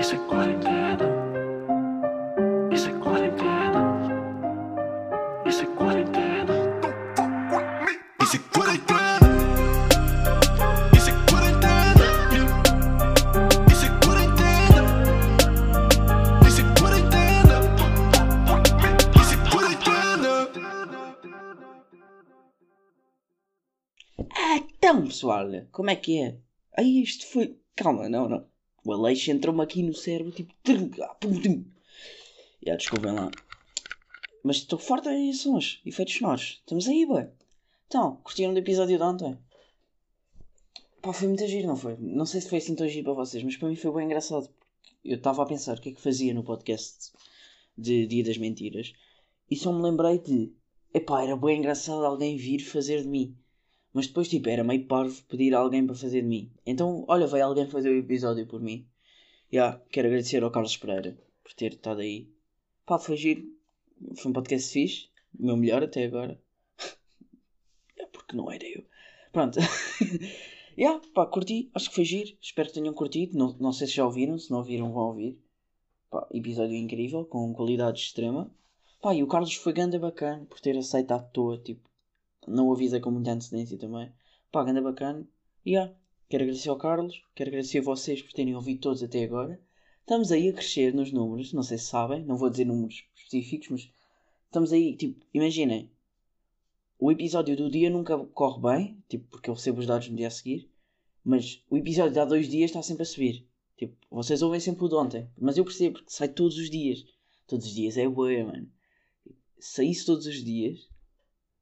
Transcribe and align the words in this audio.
Isso 0.00 0.14
é 0.14 0.18
quarentena. 0.18 1.04
Isso 2.72 2.88
é 2.88 2.92
quarentena. 2.98 3.82
Isso 5.44 5.62
é 5.62 5.66
quarentena. 5.76 6.54
Isso 8.22 8.36
é 8.36 8.38
quarentena. 8.50 9.28
Isso 10.96 11.10
é 11.10 11.12
quarentena. 11.28 12.06
Isso 13.70 13.84
é 13.84 13.88
quarentena. 14.00 14.84
Isso 16.48 16.60
é 16.60 16.64
quarentena. 16.80 17.58
Isso 19.20 19.34
é 19.34 19.50
quarentena. 19.50 20.28
Ah, 24.34 24.56
então, 24.56 25.04
pessoal, 25.04 25.46
como 25.70 25.90
é 25.90 25.96
que 25.96 26.22
é? 26.22 26.38
Aí 26.76 27.02
isto 27.02 27.26
foi. 27.30 27.58
Calma, 27.76 28.08
não, 28.08 28.28
não. 28.30 28.49
O 28.84 28.92
Aleixo 28.92 29.30
entrou-me 29.30 29.62
aqui 29.62 29.82
no 29.82 29.94
cérebro, 29.94 30.32
tipo. 30.32 30.54
trum, 30.62 30.90
ah. 31.02 31.16
Já, 32.66 32.76
desculpem 32.76 33.12
lá. 33.12 33.30
Mas 34.42 34.56
estou 34.56 34.78
forte 34.78 35.08
em 35.08 35.32
sons, 35.32 35.80
efeitos 35.84 36.14
sonoros. 36.14 36.60
Estamos 36.60 36.88
aí, 36.88 37.04
bué. 37.04 37.30
Então, 37.86 38.16
curtiram 38.22 38.52
do 38.52 38.58
episódio 38.58 38.96
de 38.96 39.02
ontem? 39.02 39.38
Pá, 41.02 41.12
foi 41.12 41.28
muito 41.28 41.46
giro, 41.46 41.66
não 41.66 41.76
foi? 41.76 41.96
Não 41.98 42.24
sei 42.24 42.40
se 42.40 42.48
foi 42.48 42.58
assim 42.58 42.74
tão 42.74 42.88
giro 42.88 43.04
para 43.04 43.14
vocês, 43.14 43.42
mas 43.42 43.56
para 43.56 43.68
mim 43.68 43.76
foi 43.76 43.92
bem 43.92 44.04
engraçado. 44.04 44.48
Eu 45.04 45.16
estava 45.16 45.42
a 45.42 45.46
pensar 45.46 45.76
o 45.76 45.80
que 45.80 45.90
é 45.90 45.92
que 45.92 46.00
fazia 46.00 46.32
no 46.34 46.44
podcast 46.44 47.12
de 47.76 48.06
Dia 48.06 48.24
das 48.24 48.36
Mentiras 48.36 48.92
e 49.50 49.56
só 49.56 49.72
me 49.72 49.82
lembrei 49.82 50.18
de. 50.18 50.52
Epá, 50.92 51.22
era 51.22 51.36
bem 51.36 51.58
engraçado 51.58 52.04
alguém 52.04 52.36
vir 52.36 52.60
fazer 52.60 53.02
de 53.02 53.08
mim. 53.08 53.36
Mas 53.92 54.06
depois, 54.06 54.28
tipo, 54.28 54.48
era 54.48 54.62
meio 54.62 54.86
parvo 54.86 55.22
pedir 55.24 55.54
alguém 55.54 55.84
para 55.84 55.96
fazer 55.96 56.22
de 56.22 56.28
mim. 56.28 56.50
Então, 56.64 57.04
olha, 57.08 57.26
veio 57.26 57.44
alguém 57.44 57.66
fazer 57.66 57.90
o 57.90 57.98
episódio 57.98 58.46
por 58.46 58.60
mim. 58.60 58.86
Já, 59.52 59.80
quero 59.90 60.06
agradecer 60.06 60.42
ao 60.42 60.50
Carlos 60.50 60.76
Pereira 60.76 61.18
por 61.42 61.52
ter 61.54 61.72
estado 61.72 62.00
aí. 62.00 62.28
Pá, 62.86 62.98
foi 62.98 63.16
giro. 63.16 63.42
Foi 64.16 64.30
um 64.30 64.34
podcast 64.34 64.72
fixe. 64.72 65.08
O 65.38 65.46
meu 65.46 65.56
melhor 65.56 65.82
até 65.82 66.04
agora. 66.04 66.40
é 67.98 68.06
porque 68.06 68.36
não 68.36 68.50
era 68.50 68.64
eu. 68.64 68.84
Pronto. 69.32 69.58
Já, 70.78 71.00
pá, 71.12 71.26
curti. 71.26 71.68
Acho 71.74 71.88
que 71.88 71.96
foi 71.96 72.04
giro. 72.04 72.36
Espero 72.40 72.68
que 72.68 72.74
tenham 72.74 72.94
curtido. 72.94 73.36
Não, 73.36 73.56
não 73.58 73.72
sei 73.72 73.88
se 73.88 73.94
já 73.94 74.04
ouviram. 74.04 74.38
Se 74.38 74.50
não 74.52 74.58
ouviram, 74.58 74.92
vão 74.92 75.08
ouvir. 75.08 75.36
Pá, 76.08 76.28
episódio 76.32 76.76
incrível, 76.76 77.24
com 77.24 77.52
qualidade 77.52 78.00
extrema. 78.00 78.54
Pá, 79.02 79.14
e 79.14 79.22
o 79.22 79.26
Carlos 79.26 79.54
foi 79.54 79.72
ganda 79.72 79.98
bacana 79.98 80.46
por 80.46 80.60
ter 80.60 80.76
aceito 80.76 81.10
à 81.10 81.18
toa, 81.18 81.58
tipo 81.58 81.89
não 82.46 82.72
avisei 82.72 83.00
com 83.00 83.10
muita 83.10 83.32
antecedência 83.32 83.78
também. 83.78 84.12
Pá, 84.50 84.62
anda 84.68 84.82
bacana. 84.82 85.26
E 85.64 85.72
yeah, 85.72 85.94
quero 86.28 86.44
agradecer 86.44 86.68
ao 86.68 86.78
Carlos, 86.78 87.22
quero 87.34 87.50
agradecer 87.50 87.78
a 87.78 87.82
vocês 87.82 88.22
por 88.22 88.32
terem 88.32 88.54
ouvido 88.54 88.80
todos 88.80 89.02
até 89.02 89.24
agora. 89.24 89.60
Estamos 90.00 90.32
aí 90.32 90.48
a 90.48 90.52
crescer 90.52 90.92
nos 90.92 91.12
números, 91.12 91.52
não 91.52 91.62
sei 91.62 91.78
se 91.78 91.84
sabem, 91.84 92.24
não 92.24 92.36
vou 92.36 92.50
dizer 92.50 92.64
números 92.64 93.04
específicos, 93.14 93.68
mas 93.68 93.90
estamos 94.46 94.72
aí, 94.72 94.96
tipo, 94.96 95.24
imaginem. 95.32 95.90
O 96.98 97.12
episódio 97.12 97.56
do 97.56 97.70
dia 97.70 97.88
nunca 97.88 98.18
corre 98.18 98.60
bem, 98.60 99.04
tipo, 99.08 99.26
porque 99.30 99.48
eu 99.48 99.54
recebo 99.54 99.80
os 99.80 99.86
dados 99.86 100.08
no 100.08 100.16
dia 100.16 100.26
a 100.26 100.30
seguir. 100.30 100.70
Mas 101.24 101.62
o 101.70 101.76
episódio 101.76 102.12
de 102.12 102.18
há 102.18 102.24
dois 102.24 102.48
dias 102.48 102.70
está 102.70 102.82
sempre 102.82 103.04
a 103.04 103.06
subir. 103.06 103.46
Tipo, 103.76 103.96
vocês 104.10 104.42
ouvem 104.42 104.60
sempre 104.60 104.84
o 104.84 104.88
de 104.88 104.94
ontem. 104.94 105.30
Mas 105.38 105.56
eu 105.56 105.64
percebo 105.64 105.94
porque 105.94 106.10
sai 106.10 106.28
todos 106.28 106.58
os 106.58 106.68
dias. 106.68 107.04
Todos 107.46 107.66
os 107.66 107.72
dias 107.72 107.96
é 107.96 108.08
boa, 108.08 108.44
mano. 108.44 108.70
Saísse 109.58 110.04
todos 110.04 110.26
os 110.26 110.44
dias, 110.44 110.89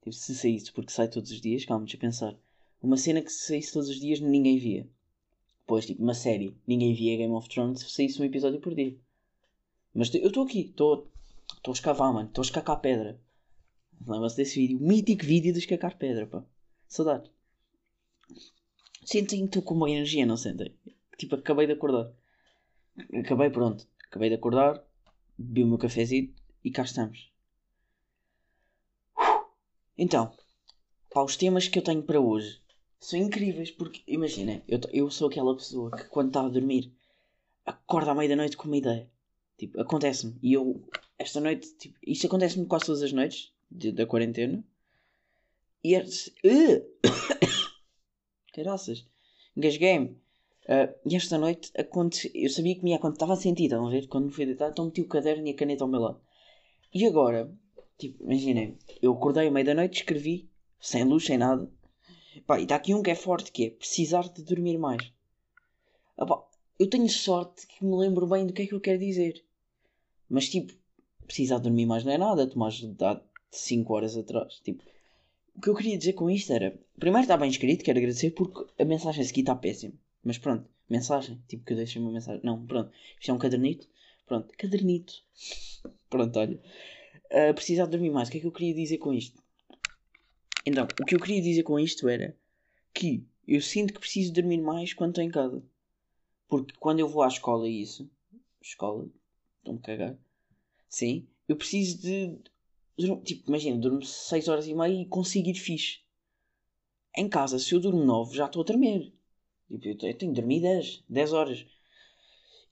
Tipo, 0.01 0.13
se 0.13 0.35
saísse, 0.35 0.73
porque 0.73 0.93
sai 0.93 1.09
todos 1.09 1.31
os 1.31 1.41
dias, 1.41 1.65
calma, 1.65 1.85
deixa 1.85 1.97
eu 1.97 2.01
pensar. 2.01 2.37
Uma 2.83 2.97
cena 2.97 3.21
que 3.23 3.31
se 3.33 3.47
saísse 3.47 3.73
todos 3.73 3.89
os 3.89 3.99
dias 3.99 4.21
ninguém 4.21 4.59
via. 4.59 4.89
Pois, 5.67 5.85
tipo, 5.85 6.03
uma 6.03 6.15
série, 6.15 6.57
ninguém 6.67 6.95
via 6.95 7.17
Game 7.17 7.33
of 7.35 7.49
Thrones 7.49 7.81
se 7.81 7.91
saísse 7.91 8.21
um 8.23 8.25
episódio 8.25 8.61
por 8.61 8.75
dia. 8.75 8.97
Mas 9.95 10.15
eu 10.15 10.29
estou 10.29 10.45
aqui, 10.45 10.61
estou 10.61 11.09
a 11.67 11.71
escavar, 11.71 12.13
mano, 12.13 12.29
estou 12.29 12.43
a 12.43 12.47
escacar 12.47 12.81
pedra. 12.81 13.21
Lembra-se 14.07 14.37
desse 14.37 14.61
vídeo, 14.61 14.79
o 14.79 14.87
mítico 14.87 15.25
vídeo 15.25 15.53
de 15.53 15.58
escacar 15.58 15.98
pedra, 15.98 16.27
pá. 16.27 16.45
Saudades. 16.87 17.31
Sentem 19.05 19.45
estou 19.45 19.63
com 19.63 19.75
uma 19.75 19.91
energia, 19.91 20.25
não 20.25 20.37
sentem? 20.37 20.73
Tipo, 21.17 21.35
acabei 21.35 21.67
de 21.67 21.73
acordar. 21.73 22.13
Acabei, 23.13 23.51
pronto. 23.51 23.87
Acabei 24.07 24.29
de 24.29 24.37
acordar, 24.37 24.83
bebi 25.37 25.64
o 25.64 25.67
meu 25.67 25.79
cafezinho 25.79 26.33
e 26.64 26.70
cá 26.70 26.83
estamos. 26.83 27.31
Então, 29.98 30.33
pá, 31.11 31.23
os 31.25 31.36
temas 31.36 31.67
que 31.67 31.77
eu 31.77 31.83
tenho 31.83 32.05
para 32.05 32.20
hoje 32.20 32.63
são 33.01 33.19
incríveis 33.19 33.73
porque, 33.73 34.01
imaginem, 34.07 34.63
eu, 34.69 34.79
eu 34.92 35.11
sou 35.11 35.29
aquela 35.29 35.57
pessoa 35.57 35.91
que 35.91 36.05
quando 36.05 36.29
está 36.29 36.42
a 36.42 36.48
dormir 36.48 36.92
acorda 37.67 38.13
à 38.13 38.14
meia 38.14 38.29
da 38.29 38.37
noite 38.37 38.57
com 38.57 38.69
uma 38.69 38.77
ideia. 38.77 39.11
Tipo, 39.58 39.81
acontece-me. 39.81 40.39
E 40.41 40.53
eu, 40.53 40.89
esta 41.19 41.41
noite, 41.41 41.75
tipo, 41.77 41.98
isto 42.07 42.29
acontece-me 42.29 42.67
quase 42.67 42.87
todas 42.87 43.03
as 43.03 43.13
noites 43.13 43.53
de, 43.69 43.91
da 43.91 44.07
quarentena. 44.07 44.64
E 45.83 45.97
é. 45.97 46.05
Uh! 46.05 46.87
Caraças, 48.55 49.05
engasguei-me. 49.57 50.17
Uh, 50.64 50.95
e 51.07 51.17
esta 51.17 51.39
noite 51.39 51.73
aconte... 51.77 52.31
eu 52.35 52.51
sabia 52.51 52.77
que 52.77 52.85
me 52.85 52.91
ia 52.91 52.97
acontecer, 52.97 53.25
estava 53.25 53.35
estão 53.35 53.87
a 53.87 53.91
ver? 53.91 54.07
Quando 54.07 54.27
me 54.27 54.33
fui 54.33 54.47
deitar, 54.47 54.70
então 54.70 54.85
meti 54.85 55.01
o 55.01 55.08
caderno 55.08 55.47
e 55.47 55.51
a 55.51 55.57
caneta 55.57 55.83
ao 55.83 55.89
meu 55.89 56.01
lado. 56.01 56.20
E 56.95 57.05
agora, 57.07 57.51
Tipo, 57.98 58.23
imaginem, 58.23 58.79
eu 59.03 59.13
acordei 59.13 59.48
à 59.48 59.51
meia 59.51 59.67
da 59.67 59.75
noite, 59.75 59.97
escrevi, 59.97 60.48
sem 60.81 61.03
luz, 61.03 61.25
sem 61.25 61.36
nada. 61.36 61.69
Pá, 62.47 62.61
e 62.61 62.63
está 62.63 62.77
aqui 62.77 62.95
um 62.95 63.03
que 63.03 63.11
é 63.11 63.14
forte, 63.17 63.51
que 63.51 63.64
é 63.64 63.70
precisar 63.70 64.29
de 64.29 64.42
dormir 64.45 64.79
mais. 64.79 65.13
Epá, 66.17 66.41
eu 66.79 66.89
tenho 66.89 67.08
sorte 67.08 67.67
que 67.67 67.85
me 67.85 67.97
lembro 67.97 68.25
bem 68.29 68.47
do 68.47 68.53
que 68.53 68.63
é 68.63 68.67
que 68.69 68.75
eu 68.75 68.81
quero 68.81 69.01
dizer. 69.01 69.45
Mas 70.31 70.48
tipo, 70.48 70.73
precisar 71.27 71.57
de 71.57 71.64
dormir 71.64 71.87
mais 71.87 72.05
não 72.05 72.13
é 72.13 72.19
nada, 72.19 72.47
Tomás 72.47 72.81
há 73.01 73.20
5 73.51 73.92
horas 73.92 74.17
atrás. 74.17 74.61
Tipo, 74.61 74.85
o 75.57 75.61
que 75.61 75.69
eu 75.69 75.75
queria 75.75 75.98
dizer 75.98 76.13
com 76.13 76.31
isto 76.31 76.53
era, 76.53 76.79
primeiro 77.01 77.25
está 77.25 77.37
bem 77.37 77.51
escrito, 77.51 77.85
quero 77.85 77.98
agradecer 77.98 78.31
porque 78.31 78.64
a 78.81 78.85
mensagem 78.85 79.23
a 79.23 79.27
seguir 79.27 79.41
está 79.41 79.57
péssima. 79.57 79.95
Mas 80.23 80.39
pronto, 80.39 80.70
mensagem, 80.89 81.42
tipo 81.48 81.64
que 81.64 81.73
eu 81.73 81.77
deixei 81.77 82.01
uma 82.01 82.13
mensagem. 82.13 82.42
Não, 82.45 82.64
pronto, 82.64 82.92
isto 83.19 83.29
é 83.29 83.35
um 83.35 83.39
cadernito. 83.39 83.89
Pronto, 84.25 84.55
cadernito. 84.57 85.14
Pronto, 86.08 86.39
olha 86.39 86.61
a 87.30 87.55
precisar 87.55 87.86
dormir 87.86 88.11
mais. 88.11 88.28
O 88.28 88.33
que 88.33 88.39
é 88.39 88.40
que 88.40 88.46
eu 88.46 88.52
queria 88.52 88.74
dizer 88.74 88.98
com 88.98 89.12
isto? 89.12 89.42
Então, 90.66 90.86
o 91.00 91.05
que 91.05 91.14
eu 91.14 91.20
queria 91.20 91.40
dizer 91.40 91.62
com 91.62 91.78
isto 91.78 92.08
era 92.08 92.36
que 92.92 93.24
eu 93.46 93.61
sinto 93.62 93.94
que 93.94 94.00
preciso 94.00 94.33
dormir 94.33 94.58
mais 94.58 94.92
quando 94.92 95.11
estou 95.11 95.24
em 95.24 95.30
casa. 95.30 95.62
Porque 96.48 96.74
quando 96.78 97.00
eu 97.00 97.08
vou 97.08 97.22
à 97.22 97.28
escola 97.28 97.68
e 97.68 97.83
isso, 97.83 98.11
escola, 98.61 99.08
estou-me 99.58 99.80
cagar, 99.80 100.18
sim, 100.89 101.27
eu 101.46 101.56
preciso 101.56 101.98
de. 102.02 102.39
Tipo, 103.24 103.48
imagina, 103.48 103.78
durmo 103.78 104.05
6 104.05 104.48
horas 104.48 104.66
e 104.66 104.74
meia 104.74 105.02
e 105.02 105.06
consigo 105.06 105.48
ir 105.48 105.55
fixe. 105.55 106.00
Em 107.16 107.28
casa, 107.28 107.58
se 107.58 107.74
eu 107.74 107.80
durmo 107.80 108.05
9, 108.05 108.36
já 108.36 108.46
estou 108.46 108.62
a 108.62 108.64
tremer. 108.64 109.12
Tipo, 109.70 110.06
eu 110.06 110.16
tenho 110.16 110.33
de 110.33 110.40
dormir 110.40 110.60
10, 110.60 111.05
10 111.08 111.33
horas. 111.33 111.66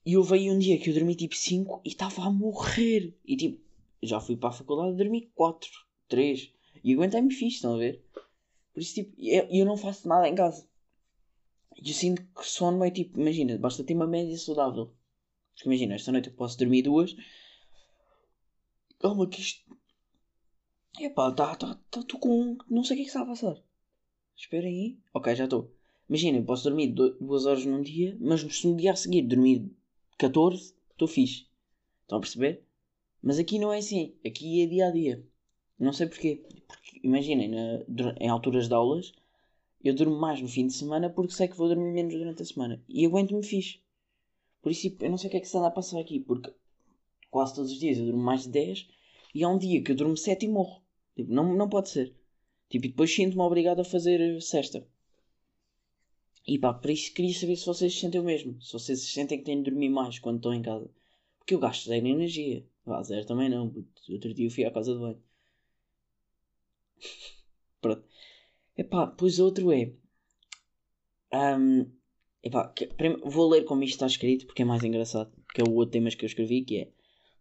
E 0.05 0.13
eu 0.13 0.23
veio 0.23 0.53
um 0.53 0.59
dia 0.59 0.79
que 0.79 0.89
eu 0.89 0.93
dormi 0.93 1.15
tipo 1.15 1.35
5 1.35 1.81
e 1.85 1.89
estava 1.89 2.23
a 2.23 2.31
morrer. 2.31 3.13
E 3.25 3.35
tipo, 3.35 3.66
já 4.01 4.19
fui 4.19 4.37
para 4.37 4.49
a 4.49 4.53
faculdade 4.53 4.97
dormi 4.97 5.31
4, 5.35 5.69
3 6.07 6.53
e 6.83 6.93
aguentei-me 6.93 7.33
fixe, 7.33 7.57
estão 7.57 7.75
a 7.75 7.77
ver? 7.77 8.03
Por 8.73 8.81
isso, 8.81 8.93
tipo, 8.93 9.13
eu, 9.19 9.47
eu 9.49 9.65
não 9.65 9.75
faço 9.75 10.07
nada 10.07 10.27
em 10.27 10.35
casa. 10.35 10.67
E 11.81 11.89
eu 11.89 11.93
sinto 11.93 12.23
que 12.35 12.45
sono 12.45 12.83
é 12.83 12.91
tipo, 12.91 13.19
imagina, 13.19 13.57
basta 13.57 13.83
ter 13.83 13.93
uma 13.93 14.07
média 14.07 14.37
saudável. 14.37 14.93
Porque 15.53 15.67
imagina, 15.67 15.95
esta 15.95 16.11
noite 16.11 16.29
eu 16.29 16.35
posso 16.35 16.57
dormir 16.57 16.83
duas. 16.83 17.15
Calma, 18.99 19.27
que 19.27 19.41
isto. 19.41 19.77
Epá, 20.99 21.31
tá, 21.31 21.55
tá, 21.55 21.79
tá, 21.89 21.99
estou 21.99 22.19
com. 22.19 22.57
Não 22.69 22.83
sei 22.83 22.95
o 22.95 22.97
que 22.97 23.01
é 23.01 23.05
que 23.05 23.09
está 23.09 23.21
a 23.21 23.25
passar. 23.25 23.57
Esperem 24.35 24.73
aí. 24.73 24.99
Ok, 25.13 25.35
já 25.35 25.45
estou. 25.45 25.73
Imagina, 26.07 26.37
eu 26.37 26.45
posso 26.45 26.63
dormir 26.63 26.87
duas 26.87 27.45
horas 27.45 27.65
num 27.65 27.81
dia, 27.81 28.15
mas 28.19 28.41
se 28.41 28.67
no 28.67 28.77
dia 28.77 28.91
a 28.91 28.95
seguir 28.95 29.23
dormir 29.23 29.69
14, 30.17 30.75
estou 30.91 31.07
fixe. 31.07 31.47
Estão 32.03 32.19
a 32.19 32.21
perceber? 32.21 32.66
Mas 33.27 33.39
aqui 33.39 33.59
não 33.59 33.73
é 33.73 33.79
assim. 33.79 34.15
Aqui 34.25 34.61
é 34.63 34.65
dia 34.67 34.87
a 34.87 34.91
dia. 34.91 35.21
Não 35.77 35.91
sei 35.91 36.07
porquê. 36.07 36.45
Porque, 36.65 37.01
imaginem, 37.03 37.49
na, 37.49 38.15
em 38.21 38.29
alturas 38.29 38.69
de 38.69 38.73
aulas, 38.73 39.11
eu 39.83 39.93
durmo 39.93 40.17
mais 40.17 40.41
no 40.41 40.47
fim 40.47 40.65
de 40.65 40.71
semana 40.71 41.09
porque 41.09 41.33
sei 41.33 41.49
que 41.49 41.57
vou 41.57 41.67
dormir 41.67 41.91
menos 41.91 42.13
durante 42.13 42.41
a 42.41 42.45
semana. 42.45 42.81
E 42.87 43.05
aguento-me 43.05 43.43
fixe. 43.43 43.81
Por 44.61 44.71
isso, 44.71 44.83
tipo, 44.83 45.03
eu 45.03 45.09
não 45.09 45.17
sei 45.17 45.27
o 45.27 45.31
que 45.31 45.37
é 45.37 45.39
que 45.41 45.49
se 45.49 45.57
anda 45.57 45.67
a 45.67 45.71
passar 45.71 45.99
aqui. 45.99 46.21
Porque 46.21 46.53
quase 47.29 47.53
todos 47.53 47.69
os 47.69 47.77
dias 47.77 47.97
eu 47.97 48.05
durmo 48.05 48.23
mais 48.23 48.43
de 48.43 48.49
10 48.49 48.87
e 49.35 49.43
há 49.43 49.49
um 49.49 49.57
dia 49.57 49.83
que 49.83 49.91
eu 49.91 49.95
durmo 49.97 50.15
7 50.15 50.45
e 50.45 50.47
morro. 50.47 50.81
Tipo, 51.13 51.29
não, 51.29 51.53
não 51.53 51.67
pode 51.67 51.89
ser. 51.89 52.15
Tipo, 52.69 52.85
e 52.85 52.89
depois 52.89 53.13
sinto-me 53.13 53.41
obrigado 53.41 53.81
a 53.81 53.83
fazer 53.83 54.41
cesta. 54.41 54.87
E 56.47 56.57
pá, 56.57 56.73
por 56.73 56.89
isso 56.89 57.13
queria 57.13 57.33
saber 57.33 57.57
se 57.57 57.65
vocês 57.65 57.93
se 57.93 57.99
sentem 57.99 58.21
o 58.21 58.23
mesmo. 58.23 58.61
Se 58.61 58.71
vocês 58.71 59.01
se 59.01 59.07
sentem 59.07 59.37
que 59.37 59.43
têm 59.43 59.57
de 59.61 59.69
dormir 59.69 59.89
mais 59.89 60.17
quando 60.17 60.37
estão 60.37 60.53
em 60.53 60.61
casa. 60.61 60.89
Porque 61.47 61.55
eu 61.55 61.59
gasto 61.59 61.85
zero 61.87 62.05
energia. 62.05 62.67
Vá, 62.85 63.01
zero 63.01 63.25
também 63.25 63.47
não. 63.47 63.73
Outro 64.09 64.33
dia 64.33 64.47
eu 64.47 64.51
fui 64.51 64.65
à 64.65 64.69
casa 64.71 64.93
de 64.93 64.99
banho. 64.99 65.23
Pronto. 67.81 68.03
Epá, 68.77 69.07
pois 69.07 69.39
outro 69.39 69.71
é. 69.71 69.93
Um, 71.33 71.89
Epá, 72.43 72.67
que- 72.75 72.89
vou 73.23 73.49
ler 73.49 73.63
como 73.63 73.81
isto 73.83 73.93
está 73.95 74.07
escrito 74.07 74.45
porque 74.45 74.61
é 74.63 74.65
mais 74.65 74.83
engraçado. 74.83 75.31
Que 75.55 75.61
é 75.61 75.63
o 75.63 75.73
outro 75.75 75.93
tema 75.93 76.09
que 76.09 76.25
eu 76.25 76.27
escrevi 76.27 76.65
que 76.65 76.77
é 76.79 76.91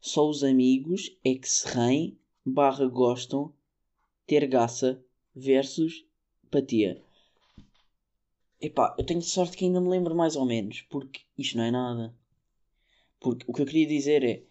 Só 0.00 0.28
os 0.28 0.44
amigos 0.44 1.10
é 1.24 1.34
que 1.34 1.48
se 1.48 1.66
riem 1.66 2.16
barra 2.44 2.86
gostam 2.86 3.52
ter 4.24 4.46
gaça 4.46 5.04
versus 5.34 6.04
patia. 6.48 7.02
Epá, 8.60 8.94
eu 8.96 9.04
tenho 9.04 9.20
sorte 9.22 9.56
que 9.56 9.64
ainda 9.64 9.80
me 9.80 9.88
lembro 9.88 10.14
mais 10.14 10.36
ou 10.36 10.46
menos, 10.46 10.82
porque 10.82 11.22
isto 11.36 11.56
não 11.56 11.64
é 11.64 11.72
nada. 11.72 12.14
Porque 13.20 13.44
o 13.48 13.52
que 13.52 13.62
eu 13.62 13.66
queria 13.66 13.86
dizer 13.86 14.22
é, 14.24 14.42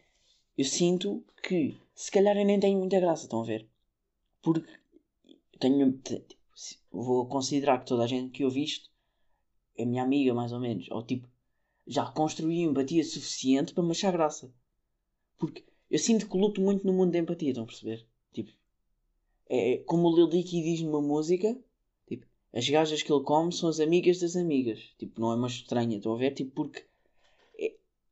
eu 0.57 0.65
sinto 0.65 1.23
que 1.43 1.77
se 1.93 2.11
calhar 2.11 2.35
eu 2.37 2.45
nem 2.45 2.59
tenho 2.59 2.79
muita 2.79 2.99
graça, 2.99 3.23
estão 3.23 3.41
a 3.41 3.45
ver? 3.45 3.67
Porque 4.41 4.67
tenho, 5.59 5.99
vou 6.91 7.25
considerar 7.27 7.79
que 7.79 7.87
toda 7.87 8.03
a 8.03 8.07
gente 8.07 8.31
que 8.31 8.43
eu 8.43 8.49
visto 8.49 8.89
é 9.77 9.85
minha 9.85 10.03
amiga, 10.03 10.33
mais 10.33 10.51
ou 10.51 10.59
menos. 10.59 10.89
Ou 10.91 11.03
tipo, 11.03 11.27
já 11.87 12.05
construí 12.11 12.61
empatia 12.61 13.03
suficiente 13.03 13.73
para 13.73 13.83
me 13.83 13.91
achar 13.91 14.11
graça. 14.11 14.51
Porque 15.37 15.63
eu 15.89 15.99
sinto 15.99 16.29
que 16.29 16.37
luto 16.37 16.61
muito 16.61 16.85
no 16.85 16.93
mundo 16.93 17.11
da 17.11 17.19
empatia, 17.19 17.49
estão 17.49 17.63
a 17.63 17.67
perceber? 17.67 18.05
Tipo, 18.33 18.51
é 19.47 19.77
como 19.85 20.07
o 20.07 20.15
Lil 20.15 20.27
Dicky 20.27 20.61
diz 20.61 20.81
numa 20.81 21.01
música, 21.01 21.57
tipo, 22.07 22.25
as 22.53 22.67
gajas 22.69 23.01
que 23.03 23.11
ele 23.11 23.23
come 23.23 23.51
são 23.53 23.69
as 23.69 23.79
amigas 23.79 24.19
das 24.19 24.35
amigas. 24.35 24.79
Tipo, 24.97 25.19
não 25.21 25.31
é 25.31 25.35
uma 25.35 25.47
estranha, 25.47 25.97
estão 25.97 26.13
a 26.13 26.17
ver? 26.17 26.31
Tipo, 26.33 26.51
porque 26.51 26.79
é- 26.79 26.85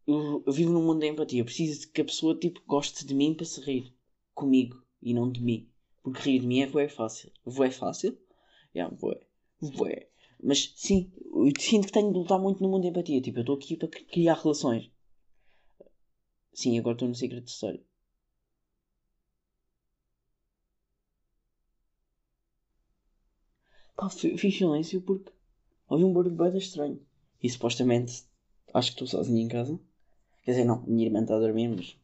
eu, 0.07 0.44
vivo 0.51 0.71
num 0.71 0.83
mundo 0.85 1.00
da 1.01 1.07
empatia. 1.07 1.41
Eu 1.41 1.45
preciso 1.45 1.89
que 1.91 2.01
a 2.01 2.05
pessoa, 2.05 2.35
tipo, 2.38 2.61
goste 2.67 3.05
de 3.05 3.13
mim 3.13 3.33
para 3.33 3.45
se 3.45 3.61
rir 3.61 3.94
comigo 4.33 4.81
e 5.01 5.13
não 5.13 5.31
de 5.31 5.41
mim. 5.41 5.69
Porque 6.03 6.21
rir 6.21 6.39
de 6.39 6.47
mim 6.47 6.61
é 6.61 6.67
bué 6.67 6.88
fácil. 6.89 7.31
Bué 7.45 7.71
fácil? 7.71 8.17
É, 8.73 8.88
bué. 8.89 9.19
Bué. 9.61 10.07
Mas 10.44 10.73
sim, 10.75 11.11
eu 11.33 11.51
sinto 11.59 11.88
que 11.88 11.94
tenho 11.94 12.11
de 12.11 12.17
lutar 12.19 12.39
muito 12.39 12.61
no 12.63 12.69
mundo 12.69 12.83
da 12.83 12.89
empatia. 12.89 13.21
Tipo, 13.21 13.39
eu 13.39 13.41
estou 13.44 13.55
aqui 13.55 13.77
para 13.77 13.88
cri- 13.89 14.05
criar 14.05 14.35
relações. 14.35 14.89
Sim, 16.51 16.79
agora 16.79 16.95
estou 16.95 17.07
no 17.09 17.13
Secret 17.13 17.45
Story. 17.47 17.85
Pá, 23.97 24.07
fi- 24.07 24.38
fiz 24.38 24.56
silêncio 24.56 25.01
porque 25.01 25.31
ouvi 25.89 26.03
um 26.03 26.13
barulho 26.13 26.35
bem 26.35 26.57
estranho. 26.57 26.99
E 27.44 27.49
supostamente 27.49 28.23
acho 28.73 28.89
que 28.95 29.03
estou 29.03 29.07
sozinho 29.07 29.39
em 29.39 29.47
casa. 29.47 29.79
Quer 30.44 30.51
dizer, 30.51 30.66
não, 30.66 30.84
minha 30.86 31.06
irmã 31.06 31.22
está 31.22 31.36
a 31.36 31.40
dormir, 31.40 31.69
mas. 31.69 31.98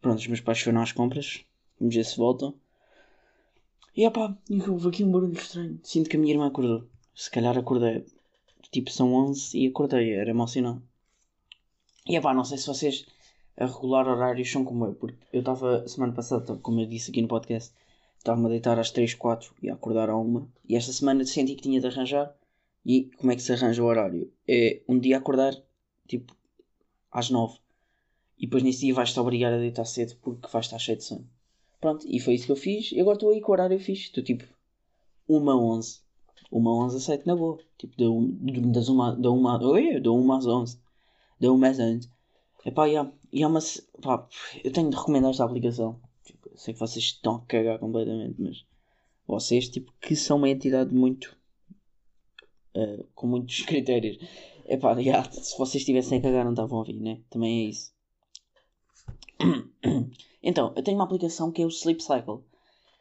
Pronto, 0.00 0.18
os 0.18 0.26
meus 0.26 0.40
pais 0.40 0.60
foram 0.60 0.80
às 0.80 0.92
compras. 0.92 1.44
Vamos 1.78 1.94
ver 1.94 2.04
se 2.04 2.16
voltam. 2.16 2.54
E 3.96 4.08
pá, 4.10 4.36
houve 4.68 4.88
aqui 4.88 5.04
um 5.04 5.10
barulho 5.10 5.32
estranho. 5.32 5.78
Sinto 5.82 6.08
que 6.08 6.16
a 6.16 6.20
minha 6.20 6.32
irmã 6.32 6.46
acordou. 6.46 6.88
Se 7.14 7.30
calhar 7.30 7.56
acordei. 7.58 8.04
Tipo, 8.70 8.90
são 8.90 9.12
11 9.12 9.58
e 9.58 9.66
acordei, 9.68 10.14
era 10.14 10.32
mau 10.32 10.48
sinal. 10.48 10.80
E 12.06 12.18
pá, 12.20 12.32
não 12.32 12.44
sei 12.44 12.58
se 12.58 12.66
vocês 12.66 13.06
a 13.56 13.66
regular 13.66 14.08
horários 14.08 14.50
são 14.50 14.64
como 14.64 14.86
eu, 14.86 14.94
porque 14.94 15.18
eu 15.32 15.40
estava, 15.40 15.86
semana 15.86 16.12
passada, 16.12 16.56
como 16.56 16.80
eu 16.80 16.86
disse 16.86 17.10
aqui 17.10 17.20
no 17.20 17.28
podcast, 17.28 17.74
estava-me 18.16 18.46
a 18.46 18.48
deitar 18.48 18.78
às 18.78 18.90
3, 18.90 19.14
4 19.14 19.54
e 19.62 19.68
a 19.68 19.74
acordar 19.74 20.08
à 20.08 20.16
1. 20.16 20.48
E 20.68 20.76
esta 20.76 20.92
semana 20.92 21.24
senti 21.26 21.54
que 21.54 21.62
tinha 21.62 21.80
de 21.80 21.86
arranjar. 21.86 22.34
E 22.84 23.10
como 23.18 23.30
é 23.30 23.36
que 23.36 23.42
se 23.42 23.52
arranja 23.52 23.82
o 23.82 23.86
horário? 23.86 24.32
É 24.48 24.80
um 24.88 24.98
dia 24.98 25.18
acordar, 25.18 25.54
tipo, 26.08 26.34
às 27.12 27.30
9. 27.30 27.58
E 28.38 28.46
depois 28.46 28.62
nesse 28.62 28.80
dia 28.80 28.94
vais-te 28.94 29.20
obrigar 29.20 29.52
a 29.52 29.58
deitar 29.58 29.84
cedo 29.84 30.16
porque 30.22 30.48
vais 30.48 30.66
estar 30.66 30.78
cheio 30.78 30.98
de 30.98 31.04
sono. 31.04 31.28
Pronto, 31.80 32.06
e 32.08 32.18
foi 32.20 32.34
isso 32.34 32.46
que 32.46 32.52
eu 32.52 32.56
fiz. 32.56 32.90
E 32.92 33.00
agora 33.00 33.16
estou 33.16 33.30
aí 33.30 33.40
com 33.40 33.52
o 33.52 33.54
horário 33.54 33.78
fixe. 33.78 34.04
Estou 34.04 34.22
tipo, 34.24 34.44
1 35.28 35.50
a 35.50 35.56
11. 35.56 36.00
1 36.50 36.68
a 36.68 36.84
11 36.86 36.96
aceito 36.96 37.26
na 37.26 37.36
boa. 37.36 37.58
Tipo, 37.78 37.96
da 37.96 38.10
1 38.10 38.72
das 38.72 38.88
uma, 38.88 39.14
da 39.16 39.30
uma, 39.30 39.62
oi, 39.64 40.00
da 40.00 40.10
1 40.10 40.32
às 40.32 40.46
11. 40.46 40.78
Da 41.40 41.52
1 41.52 41.64
às 41.64 41.78
11. 41.78 42.10
Epá, 42.64 42.88
e 42.88 42.96
há, 42.96 43.10
e 43.32 43.42
há 43.42 43.48
uma. 43.48 43.60
se- 43.60 43.82
Pá, 44.00 44.28
eu 44.64 44.72
tenho 44.72 44.90
de 44.90 44.96
recomendar 44.96 45.30
esta 45.30 45.44
aplicação. 45.44 46.00
Tipo, 46.24 46.50
sei 46.56 46.72
que 46.74 46.80
vocês 46.80 47.04
estão 47.04 47.36
a 47.36 47.40
cagar 47.42 47.78
completamente, 47.78 48.40
mas 48.40 48.64
vocês, 49.26 49.68
tipo, 49.68 49.92
que 50.00 50.14
são 50.14 50.36
uma 50.36 50.48
entidade 50.48 50.94
muito. 50.94 51.36
eh, 52.74 53.04
com 53.14 53.26
muitos 53.26 53.62
critérios. 53.66 54.18
Epá, 54.72 54.98
já, 55.02 55.22
se 55.30 55.58
vocês 55.58 55.82
estivessem 55.82 56.18
a 56.18 56.22
cagar, 56.22 56.46
não 56.46 56.52
estavam 56.52 56.78
a 56.78 56.80
ouvir, 56.80 56.98
né? 56.98 57.20
Também 57.28 57.66
é 57.66 57.68
isso. 57.68 57.92
Então, 60.42 60.72
eu 60.74 60.82
tenho 60.82 60.96
uma 60.96 61.04
aplicação 61.04 61.52
que 61.52 61.60
é 61.60 61.66
o 61.66 61.68
Sleep 61.68 62.02
Cycle. 62.02 62.42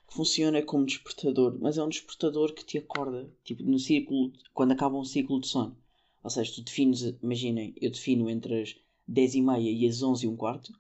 Que 0.06 0.13
funciona 0.13 0.62
como 0.62 0.85
despertador, 0.85 1.57
mas 1.62 1.77
é 1.77 1.83
um 1.83 1.88
despertador 1.88 2.53
que 2.53 2.65
te 2.65 2.77
acorda, 2.77 3.33
tipo, 3.45 3.63
no 3.63 3.79
círculo, 3.79 4.33
quando 4.53 4.73
acaba 4.73 4.97
um 4.97 5.06
ciclo 5.06 5.39
de 5.39 5.47
sono. 5.47 5.77
Ou 6.21 6.29
seja, 6.29 6.56
tu 6.56 6.62
defines, 6.62 7.03
imaginem, 7.23 7.73
eu 7.81 7.89
defino 7.89 8.29
entre 8.29 8.63
as 8.63 8.75
10 9.07 9.35
e 9.35 9.41
meia 9.41 9.71
e 9.71 9.88
as 9.88 10.03
11 10.03 10.25
e 10.25 10.27
um 10.29 10.35
quarto, 10.35 10.73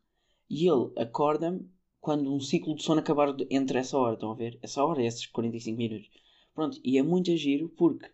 e 0.49 0.67
ele 0.67 0.91
acorda-me 0.97 1.71
quando 2.01 2.31
um 2.31 2.41
ciclo 2.41 2.75
de 2.75 2.83
sono 2.83 2.99
acabar 2.99 3.33
entre 3.49 3.79
essa 3.79 3.97
hora, 3.97 4.15
estão 4.15 4.31
a 4.31 4.35
ver? 4.35 4.59
Essa 4.61 4.83
hora 4.83 5.01
é 5.01 5.05
esses 5.05 5.25
45 5.25 5.77
minutos. 5.77 6.09
Pronto, 6.53 6.81
e 6.83 6.97
é 6.97 7.01
muito 7.01 7.35
giro 7.37 7.69
porque 7.69 8.11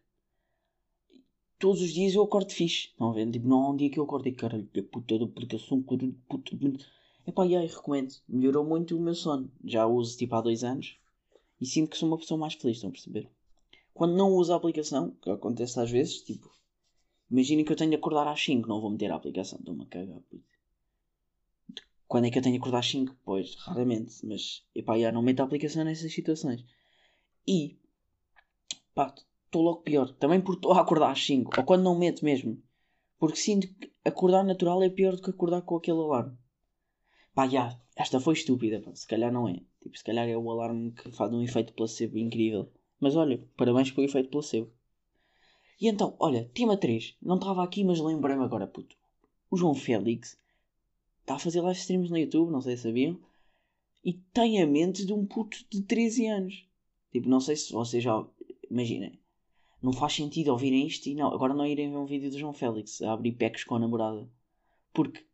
todos 1.60 1.82
os 1.82 1.94
dias 1.94 2.14
eu 2.14 2.24
acordo 2.24 2.52
fixe, 2.52 2.88
estão 2.88 3.10
a 3.10 3.14
ver? 3.14 3.30
Tipo, 3.32 3.48
não 3.48 3.64
há 3.64 3.70
um 3.72 3.76
dia 3.76 3.90
que 3.90 4.00
eu 4.00 4.04
acordo 4.04 4.28
e 4.28 4.32
caralho, 4.32 4.68
que 4.74 4.82
puta 4.82 5.18
da 5.18 5.26
aplicação, 5.26 5.82
puta. 5.82 6.06
Epá, 7.26 7.46
e 7.46 7.56
aí, 7.56 7.68
recomendo. 7.68 8.14
Melhorou 8.28 8.66
muito 8.66 8.96
o 8.96 9.02
meu 9.02 9.16
sono. 9.16 9.52
Já 9.64 9.86
uso 9.86 10.18
tipo 10.18 10.36
há 10.36 10.42
dois 10.42 10.64
anos 10.64 10.98
e 11.60 11.66
sinto 11.66 11.90
que 11.90 11.98
sou 11.98 12.08
uma 12.08 12.18
pessoa 12.18 12.40
mais 12.40 12.54
feliz, 12.54 12.78
estão 12.78 12.90
a 12.90 12.94
perceber? 12.94 13.30
Quando 13.94 14.16
não 14.16 14.34
uso 14.34 14.54
a 14.54 14.56
aplicação, 14.56 15.12
que 15.22 15.30
acontece 15.30 15.80
às 15.80 15.90
vezes, 15.90 16.22
tipo, 16.22 16.52
imaginem 17.30 17.66
que 17.66 17.72
eu 17.72 17.76
tenho 17.76 17.90
de 17.90 17.96
acordar 17.98 18.28
às 18.28 18.42
5, 18.42 18.68
não 18.68 18.80
vou 18.80 18.92
meter 18.92 19.12
a 19.12 19.16
aplicação, 19.16 19.58
estou-me 19.58 19.84
a 19.84 19.86
cagar. 19.88 20.22
Quando 22.08 22.26
é 22.26 22.32
que 22.32 22.38
eu 22.38 22.44
tenho 22.44 22.54
de 22.54 22.60
acordar 22.60 22.80
às 22.80 22.90
5? 22.90 23.16
Pois, 23.26 23.56
raramente, 23.56 24.26
mas, 24.26 24.64
epá, 24.76 24.98
já 25.00 25.12
não 25.12 25.24
meto 25.24 25.42
a 25.42 25.46
aplicação 25.46 25.84
nessas 25.84 26.14
situações. 26.14 26.64
E, 27.46 27.76
pá, 28.94 29.14
estou 29.48 29.62
logo 29.64 29.82
pior. 29.82 30.14
Também 30.14 30.40
porque 30.40 30.60
estou 30.60 30.74
a 30.74 30.82
acordar 30.82 31.12
às 31.12 31.26
5, 31.26 31.52
ou 31.58 31.66
quando 31.66 31.84
não 31.84 31.98
meto 31.98 32.24
mesmo. 32.24 32.62
Porque 33.18 33.38
sinto 33.38 33.68
que 33.68 33.92
acordar 34.06 34.44
natural 34.44 34.84
é 34.84 34.90
pior 34.90 35.16
do 35.16 35.22
que 35.22 35.30
acordar 35.30 35.62
com 35.62 35.76
aquele 35.76 36.00
alarme. 36.00 36.38
Pá, 37.34 37.48
já, 37.48 37.80
esta 37.96 38.20
foi 38.20 38.34
estúpida, 38.34 38.82
pá. 38.82 38.94
se 38.96 39.08
calhar 39.08 39.32
não 39.32 39.48
é. 39.48 39.62
Tipo, 39.82 39.98
se 39.98 40.04
calhar 40.04 40.28
é 40.28 40.38
o 40.38 40.52
alarme 40.52 40.92
que 40.92 41.12
faz 41.12 41.34
um 41.34 41.42
efeito 41.42 41.74
placebo 41.74 42.18
incrível. 42.18 42.72
Mas 43.00 43.16
olha, 43.16 43.44
parabéns 43.56 43.92
pelo 43.92 44.06
efeito 44.06 44.30
placebo. 44.30 44.72
E 45.80 45.88
então, 45.88 46.16
olha, 46.20 46.50
tema 46.54 46.76
3. 46.76 47.16
Não 47.22 47.36
estava 47.36 47.64
aqui, 47.64 47.84
mas 47.84 48.00
lembrei-me 48.00 48.44
agora, 48.44 48.68
puto. 48.68 48.96
O 49.50 49.58
João 49.58 49.76
Félix 49.76 50.40
está 51.22 51.36
a 51.36 51.40
fazer 51.40 51.62
live 51.62 51.80
streams 51.80 52.10
no 52.10 52.18
YouTube, 52.18 52.52
não 52.52 52.62
sei 52.62 52.76
se 52.76 52.84
sabiam. 52.84 53.20
E 54.04 54.14
tem 54.14 54.62
a 54.62 54.68
mente 54.68 55.06
de 55.06 55.14
um 55.14 55.26
puto 55.26 55.58
de 55.70 55.82
13 55.84 56.28
anos. 56.28 56.68
Tipo, 57.12 57.30
não 57.30 57.40
sei 57.40 57.56
se 57.56 57.72
vocês 57.72 58.04
já. 58.04 58.26
Imaginem. 58.70 59.20
Não 59.82 59.94
faz 59.94 60.14
sentido 60.14 60.50
ouvirem 60.50 60.88
isto 60.88 61.08
e 61.08 61.16
não. 61.16 61.34
Agora 61.34 61.54
não 61.54 61.66
irem 61.66 61.90
ver 61.92 61.98
um 61.98 62.06
vídeo 62.06 62.30
do 62.30 62.40
João 62.40 62.54
Félix 62.54 63.02
a 63.02 63.14
abrir 63.14 63.34
pecos 63.34 63.64
com 63.64 63.76
a 63.76 63.80
namorada. 63.80 64.28
Porque 64.94 65.28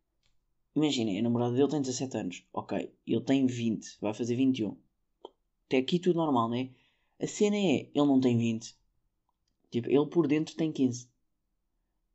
Imaginem, 0.76 1.20
a 1.20 1.22
namorada 1.22 1.54
dele 1.54 1.68
tem 1.68 1.80
17 1.80 2.16
anos. 2.16 2.44
Ok, 2.52 2.92
ele 3.06 3.20
tem 3.20 3.46
20, 3.46 3.98
vai 4.00 4.12
fazer 4.12 4.34
21. 4.34 4.76
Até 5.66 5.78
aqui 5.78 6.00
tudo 6.00 6.16
normal, 6.16 6.48
né? 6.48 6.70
A 7.20 7.26
cena 7.26 7.56
é, 7.56 7.88
ele 7.94 8.06
não 8.06 8.20
tem 8.20 8.36
20. 8.36 8.74
Tipo, 9.70 9.88
ele 9.88 10.06
por 10.06 10.26
dentro 10.26 10.56
tem 10.56 10.72
15. 10.72 11.08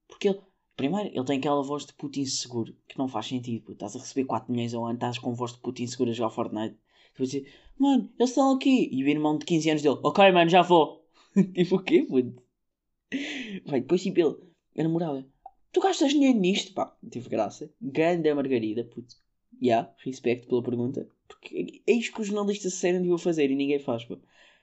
Porque 0.10 0.28
ele, 0.28 0.42
primeiro, 0.76 1.10
ele 1.10 1.24
tem 1.24 1.40
aquela 1.40 1.64
voz 1.64 1.86
de 1.86 1.94
puto 1.94 2.20
inseguro, 2.20 2.76
que 2.88 2.98
não 2.98 3.08
faz 3.08 3.28
sentido. 3.28 3.62
Puto. 3.62 3.74
Estás 3.74 3.96
a 3.96 4.00
receber 4.00 4.26
4 4.26 4.52
milhões 4.52 4.74
ao 4.74 4.84
ano, 4.86 4.96
estás 4.96 5.18
com 5.18 5.34
voz 5.34 5.54
de 5.54 5.60
puto 5.60 5.82
inseguro 5.82 6.12
a 6.12 6.14
jogar 6.14 6.30
Fortnite. 6.30 6.76
Tu 7.14 7.20
vais 7.20 7.32
dizer, 7.32 7.54
mano, 7.78 8.12
eles 8.20 8.30
estão 8.30 8.52
aqui. 8.52 8.90
E 8.92 9.04
o 9.04 9.08
irmão 9.08 9.38
de 9.38 9.46
15 9.46 9.70
anos 9.70 9.82
dele, 9.82 10.00
ok, 10.04 10.32
mano, 10.34 10.50
já 10.50 10.62
vou. 10.62 10.99
tipo, 11.54 11.76
o 11.76 11.84
quê, 11.84 12.04
puto? 12.04 12.42
Vai, 13.66 13.82
depois 13.82 14.04
tipo 14.04 14.20
ele, 14.20 14.36
a 14.78 14.84
namorada, 14.84 15.26
tu 15.72 15.82
gastas 15.82 16.12
dinheiro 16.12 16.40
nisto, 16.40 16.74
pá, 16.74 16.96
tive 17.10 17.30
graça. 17.30 17.72
Ganda 17.82 18.34
Margarida, 18.36 18.84
puto. 18.84 19.16
Já, 19.62 19.66
yeah, 19.66 19.96
respeito 20.06 20.48
pela 20.48 20.64
pergunta. 20.64 21.10
Porque 21.28 21.82
é 21.86 21.92
isto 21.92 22.14
que 22.14 22.22
os 22.22 22.28
jornalistas 22.28 22.74
se 22.74 22.80
serem 22.80 23.02
de 23.02 23.10
eu 23.10 23.18
fazer 23.18 23.52
e 23.52 23.56
ninguém 23.56 23.80
faz, 23.80 24.06
pá. 24.06 24.18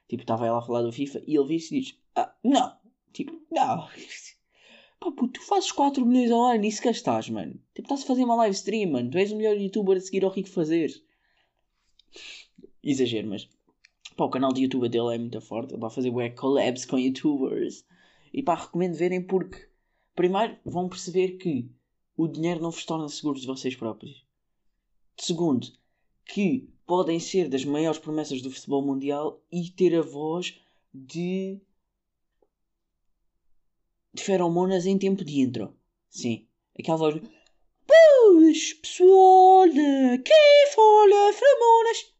Tipo, 0.09 0.23
estava 0.23 0.47
ela 0.47 0.59
a 0.59 0.63
falar 0.63 0.83
do 0.83 0.93
FIFA 0.93 1.23
e 1.27 1.37
ele 1.37 1.49
visse 1.49 1.77
e 1.77 1.81
diz, 1.81 1.99
ah, 2.15 2.35
não. 2.43 2.77
Tipo, 3.13 3.33
não. 3.51 3.89
Pá, 4.99 5.13
puto, 5.13 5.35
tu 5.35 5.43
fazes 5.43 5.71
4 5.73 6.07
milhões 6.07 6.31
ao 6.31 6.45
ano 6.47 6.65
e 6.65 6.73
se 6.73 6.83
gastares, 6.83 7.29
mano. 7.29 7.61
Tipo, 7.75 7.83
estás 7.83 8.03
a 8.03 8.07
fazer 8.07 8.25
uma 8.25 8.37
live 8.37 8.55
stream, 8.55 8.93
mano. 8.93 9.11
Tu 9.11 9.19
és 9.19 9.33
o 9.33 9.37
melhor 9.37 9.57
youtuber 9.57 9.97
a 9.97 10.01
seguir 10.01 10.25
ao 10.25 10.31
Rico 10.31 10.49
Fazer. 10.49 10.91
Exagero, 12.83 13.29
mas... 13.29 13.49
Pá, 14.17 14.25
o 14.25 14.31
canal 14.31 14.53
de 14.53 14.63
YouTube 14.63 14.89
dele 14.89 15.15
é 15.15 15.19
muito 15.19 15.41
forte. 15.41 15.75
Ele 15.75 15.81
vai 15.81 15.91
fazer 15.91 16.11
bué 16.11 16.31
collabs 16.31 16.85
com 16.85 16.99
youtubers. 16.99 17.85
E 18.33 18.43
pá, 18.43 18.55
recomendo 18.55 18.95
verem 18.95 19.23
porque... 19.23 19.69
Primeiro, 20.15 20.57
vão 20.65 20.89
perceber 20.89 21.37
que 21.37 21.71
o 22.17 22.27
dinheiro 22.27 22.63
não 22.63 22.71
vos 22.71 22.87
torna 22.87 23.09
seguros 23.09 23.43
de 23.43 23.47
vocês 23.47 23.77
próprios. 23.77 24.25
Segundo, 25.19 25.67
que 26.25 26.69
podem 26.87 27.21
ser 27.21 27.49
das 27.49 27.65
maiores 27.65 27.99
promessas 27.99 28.41
do 28.41 28.51
futebol 28.51 28.83
mundial 28.83 29.43
e 29.53 29.71
ter 29.71 29.95
a 29.95 30.01
voz 30.01 30.59
de. 30.95 31.61
de 34.15 34.23
feromonas 34.23 34.87
em 34.87 34.99
tempo 34.99 35.23
de 35.23 35.41
intro. 35.41 35.77
Sim. 36.09 36.47
Aquela 36.79 36.97
voz. 36.97 37.21
Pois, 37.87 38.73
pessoal, 38.75 39.65
quem 39.69 40.73
fala 40.75 41.33
feromonas? 41.35 42.16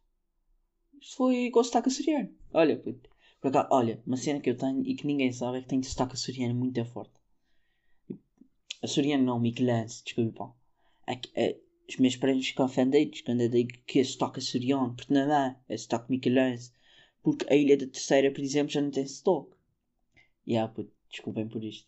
Foi 1.15 1.49
com 1.53 1.63
sotaque 1.63 1.89
açoriano. 1.89 2.29
Olha. 2.61 2.75
Por 3.41 3.47
acaso, 3.49 3.67
olha, 3.71 3.95
uma 4.05 4.17
cena 4.17 4.39
que 4.39 4.49
eu 4.51 4.57
tenho 4.57 4.81
e 4.85 4.93
que 4.95 5.07
ninguém 5.07 5.31
sabe 5.31 5.57
é 5.57 5.61
que 5.61 5.67
tenho 5.69 5.83
sotaque 5.83 6.13
açoriano 6.13 6.53
muito 6.53 6.83
forte. 6.85 7.19
Açoriano 8.81 9.23
não, 9.23 9.39
Michelance, 9.39 10.03
desculpa. 10.03 10.53
É, 11.05 11.15
que- 11.15 11.31
é, 11.35 11.57
os 11.89 11.97
meus 11.97 12.15
parentes 12.15 12.47
ficam 12.49 12.65
ofendidos 12.65 13.21
quando 13.21 13.41
eu 13.41 13.49
digo 13.49 13.71
que 13.87 13.99
é 13.99 14.03
sotaque 14.03 14.39
açoriano, 14.39 14.95
porque 14.95 15.13
não 15.13 15.31
é, 15.33 15.57
é 15.69 15.77
sotaque 15.77 16.11
Michelance. 16.11 16.71
Porque 17.23 17.45
a 17.51 17.55
Ilha 17.55 17.77
da 17.77 17.87
Terceira, 17.87 18.31
por 18.31 18.41
exemplo, 18.41 18.71
já 18.73 18.81
não 18.81 18.91
tem 18.91 19.07
sotaque. 19.07 19.55
E 20.47 20.57
ah, 20.57 20.67
puto, 20.67 20.91
desculpem 21.11 21.47
por 21.47 21.63
isto. 21.63 21.87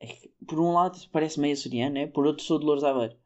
É 0.00 0.06
que, 0.06 0.28
por 0.48 0.58
um 0.58 0.72
lado 0.72 0.98
parece 1.12 1.38
meio 1.38 1.52
açoriano, 1.54 1.94
né? 1.96 2.06
por 2.06 2.26
outro 2.26 2.42
sou 2.44 2.58
de 2.58 2.64
Louros 2.64 2.82
Aveiro. 2.84 3.16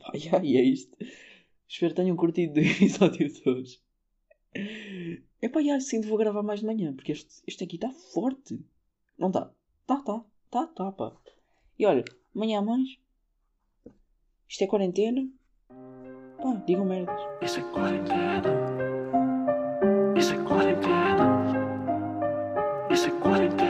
Pá, 0.00 0.12
e 0.14 0.28
aí 0.34 0.56
é 0.56 0.62
isto. 0.62 0.96
Espero 1.70 1.94
que 1.94 2.02
tenham 2.02 2.16
curtido 2.16 2.54
do 2.58 2.60
episódio 2.60 3.32
de 3.32 3.48
hoje. 3.48 3.80
É 5.40 5.48
pá, 5.48 5.62
já, 5.62 5.78
sinto 5.78 6.08
vou 6.08 6.18
gravar 6.18 6.42
mais 6.42 6.60
de 6.60 6.66
manhã, 6.66 6.92
porque 6.92 7.12
este, 7.12 7.42
este 7.46 7.62
aqui 7.62 7.76
está 7.76 7.90
forte. 7.90 8.60
Não 9.16 9.28
está? 9.28 9.52
Tá, 9.86 9.96
tá, 10.02 10.24
tá, 10.50 10.66
tá, 10.66 10.90
pá. 10.90 11.12
E 11.78 11.86
olha, 11.86 12.04
amanhã 12.34 12.58
há 12.58 12.62
mais. 12.62 12.98
Isto 14.48 14.64
é 14.64 14.66
quarentena. 14.66 15.30
Pá, 16.42 16.54
digam 16.66 16.84
merdas. 16.84 17.20
Isso 17.40 17.60
é 17.60 17.62
quarentena. 17.72 18.42
Isso 20.18 20.34
é 20.34 20.44
quarentena. 20.44 21.44
Isso 22.90 23.06
é 23.06 23.20
quarentena. 23.20 23.69